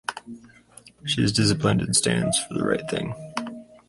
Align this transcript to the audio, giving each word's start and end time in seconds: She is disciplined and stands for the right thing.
She 1.05 1.21
is 1.23 1.31
disciplined 1.31 1.83
and 1.83 1.95
stands 1.95 2.39
for 2.43 2.55
the 2.55 2.63
right 2.63 2.89
thing. 2.89 3.13